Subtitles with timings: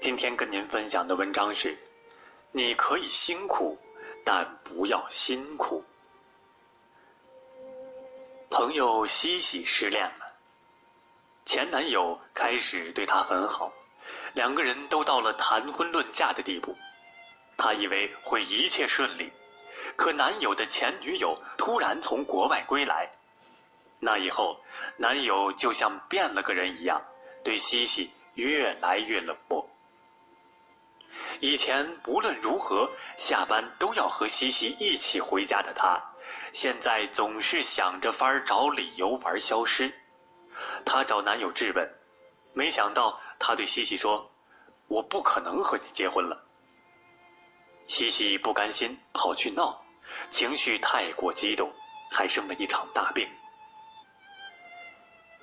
[0.00, 1.76] 今天跟您分享的文章是：
[2.52, 3.76] 你可以辛苦，
[4.24, 5.84] 但不要辛苦。
[8.48, 10.32] 朋友西西失恋了，
[11.44, 13.72] 前男友开始对她很好，
[14.34, 16.76] 两个人都到了谈婚论嫁的地步。
[17.56, 19.32] 她以为会一切顺利，
[19.96, 23.10] 可男友的前女友突然从国外归来，
[23.98, 24.56] 那以后
[24.96, 27.02] 男友就像变了个人一样，
[27.42, 29.68] 对西西越来越冷漠。
[31.40, 36.00] 以前不论如何下班都要和西西一起回家的他，
[36.52, 39.92] 现在总是想着法儿找理由玩消失。
[40.84, 41.88] 她找男友质问，
[42.52, 44.28] 没想到他对西西说
[44.88, 46.44] ：“我不可能和你结婚了。”
[47.86, 49.80] 西西不甘心，跑去闹，
[50.30, 51.72] 情绪太过激动，
[52.10, 53.26] 还生了一场大病。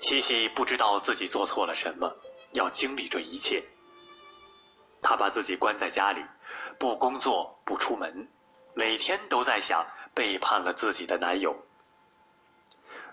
[0.00, 2.10] 西西不知道自己做错了什么，
[2.54, 3.62] 要经历这一切。
[5.02, 6.24] 她把自己关在家里，
[6.78, 8.26] 不工作，不出门，
[8.72, 11.54] 每天都在想背叛了自己的男友。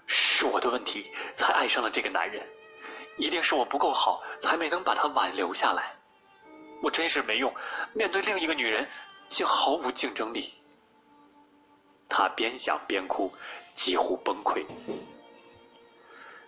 [0.05, 2.47] 是我的问题，才爱上了这个男人，
[3.17, 5.95] 一定是我不够好，才没能把他挽留下来。
[6.81, 7.53] 我真是没用，
[7.93, 8.87] 面对另一个女人，
[9.27, 10.53] 竟毫无竞争力。
[12.07, 13.31] 她边想边哭，
[13.73, 14.65] 几乎崩溃。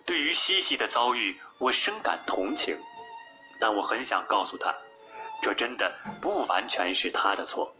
[0.04, 2.76] 对于西西的遭遇，我深感同情，
[3.60, 4.74] 但我很想告诉她。
[5.42, 7.74] 这真的不完全是他的错。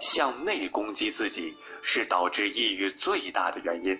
[0.00, 3.98] 向内攻击自己是导致抑郁最大的原因。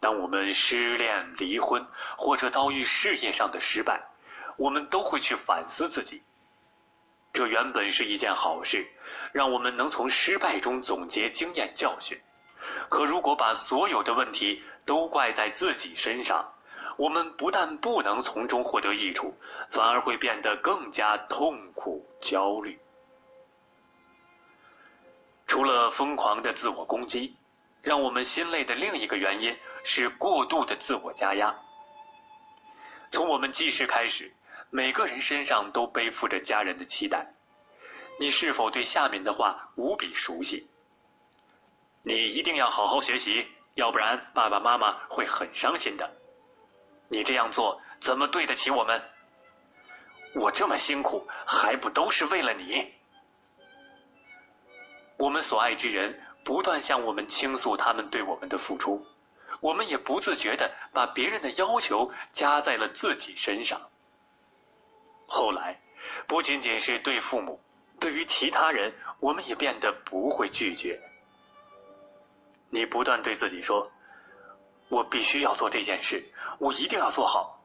[0.00, 1.84] 当我们失恋、离婚
[2.16, 4.00] 或者遭遇事业上的失败，
[4.56, 6.22] 我们都会去反思自己。
[7.32, 8.86] 这原本是一件好事，
[9.32, 12.16] 让我们能从失败中总结经验教训。
[12.88, 16.44] 可如果把所有的问题都怪在自己身上，
[16.96, 19.34] 我们不但不能从中获得益处，
[19.70, 22.78] 反而会变得更加痛苦、焦虑。
[25.46, 27.36] 除了疯狂的自我攻击，
[27.82, 29.54] 让我们心累的另一个原因
[29.84, 31.54] 是过度的自我加压。
[33.10, 34.32] 从我们记事开始，
[34.70, 37.26] 每个人身上都背负着家人的期待。
[38.18, 40.66] 你是否对下面的话无比熟悉？
[42.02, 46.10] 你一定要好好学习，要不然爸爸妈妈会很伤心的。
[47.12, 48.98] 你这样做怎么对得起我们？
[50.34, 52.90] 我这么辛苦，还不都是为了你？
[55.18, 59.06] 我们所爱之人不断向我们倾诉他们对我们的付出，
[59.60, 63.78] 我们也不自觉的把别人的要求加在了自己身上。
[65.26, 65.78] 后来，
[66.26, 67.60] 不仅仅是对父母，
[68.00, 68.90] 对于其他人，
[69.20, 70.98] 我们也变得不会拒绝。
[72.70, 73.86] 你不断对自己说。
[74.92, 76.22] 我必须要做这件事，
[76.58, 77.58] 我一定要做好。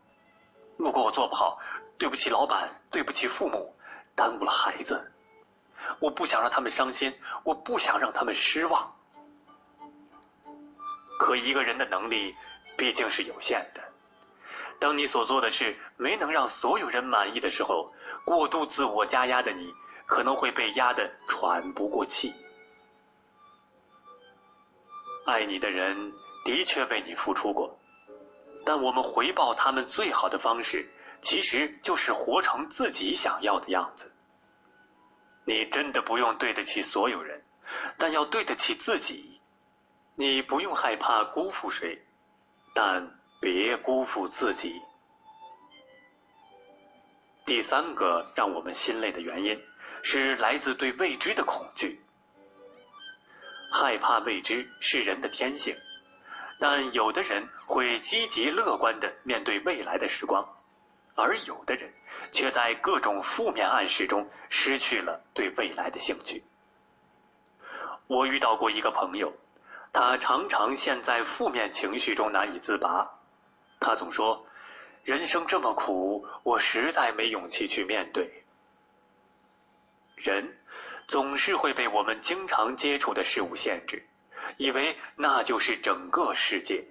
[0.78, 1.60] 如果我做不好，
[1.98, 3.76] 对不起老板，对不起父母，
[4.16, 5.12] 耽误了孩子。
[6.00, 8.90] 我不想让他们伤心，我不想让他们失望。
[11.20, 12.34] 可一个人的能力
[12.78, 13.84] 毕竟是有限的，
[14.80, 17.92] 当你所做的事没能让所有人满意的时候，
[18.24, 19.74] 过度自我加压的你
[20.06, 22.34] 可能会被压得喘不过气。
[25.26, 26.10] 爱你的人。
[26.48, 27.78] 的确为你付出过，
[28.66, 30.88] 但我们回报他们最好的方式，
[31.22, 34.10] 其实就是活成自己想要的样子。
[35.44, 37.44] 你真的不用对得起所有人，
[37.98, 39.38] 但要对得起自己。
[40.16, 42.02] 你不用害怕辜负谁，
[42.74, 43.06] 但
[43.42, 44.82] 别辜负自己。
[47.46, 49.62] 第三个让我们心累的原因，
[50.02, 52.02] 是来自对未知的恐惧。
[53.70, 55.76] 害怕未知是人的天性。
[56.60, 60.44] 但有的人会积极乐观地面对未来的时光，
[61.16, 61.92] 而有的人
[62.32, 66.44] 却在各种负面暗示中失去了对未来的兴趣。
[68.08, 69.32] 我遇到过一个朋友，
[69.94, 73.08] 他常常陷在负面情绪中难以自拔。
[73.80, 74.44] 他总说
[75.06, 78.28] ：“人生这么苦，我实在没勇气去面对。”
[80.16, 80.58] 人
[81.08, 84.04] 总是会被我们经常接触的事物限制。
[84.56, 86.84] 以为那就是整个世界，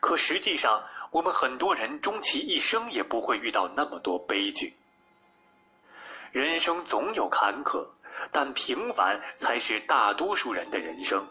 [0.00, 4.74] 可实际上，我们很多人终其一生也不会遇到那么多悲剧。
[6.32, 7.86] 人生总有坎坷，
[8.30, 11.26] 但平凡才是大多数人的人生。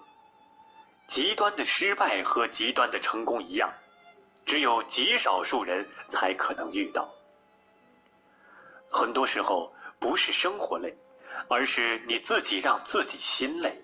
[1.07, 3.71] 极端的失败和极端的成功一样，
[4.45, 7.07] 只有极少数人才可能遇到。
[8.89, 10.93] 很多时候，不是生活累，
[11.47, 13.79] 而是你自己让自己心累。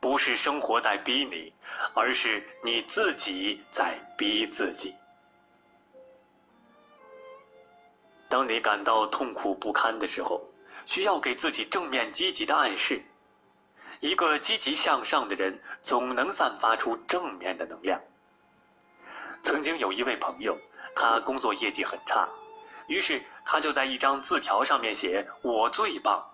[0.00, 1.52] 不是生活在逼你，
[1.94, 4.94] 而是你自己在逼自己。
[8.28, 10.40] 当你感到痛苦不堪的时候，
[10.86, 13.00] 需要给自己正面积极的暗示。
[14.00, 18.00] 一个积极向上的人，总能散发出正面的能量。
[19.42, 20.56] 曾经有一位朋友，
[20.94, 22.28] 他工作业绩很差，
[22.86, 26.24] 于是他就在一张字条上面写“我最棒”，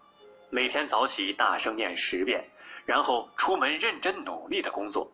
[0.55, 2.49] 每天早起大声念十遍，
[2.87, 5.11] 然后出门认真努力的工作，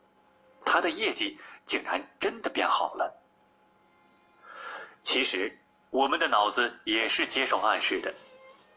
[0.67, 3.11] 他的业绩竟然真的变好了。
[5.01, 5.51] 其实，
[5.89, 8.13] 我们的脑子也是接受暗示的，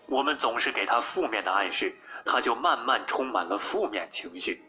[0.05, 1.93] 我们总是给他负面的暗示。
[2.25, 4.63] 他就慢慢充满了负面情绪。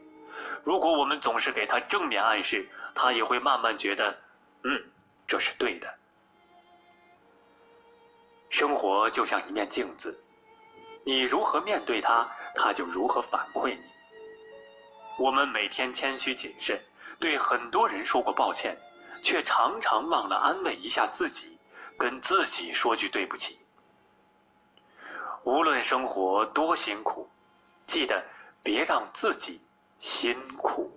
[0.65, 4.11] 如果我们总是给他正面暗示，他也会慢慢觉得，
[4.65, 4.85] 嗯，
[5.29, 5.95] 这是对的。
[8.51, 10.19] 生活就像一面镜子，
[11.05, 13.83] 你如何面对他，他就如何反馈你。
[15.19, 16.81] 我们每天谦虚谨慎，
[17.19, 18.77] 对很多人说过抱歉，
[19.23, 21.59] 却常常忘了安慰一下自己，
[21.97, 23.59] 跟自己说句对不起。
[25.45, 27.29] 无论生活多辛苦。
[27.87, 28.25] 记得
[28.63, 29.61] 别让自己
[30.01, 30.91] 辛苦。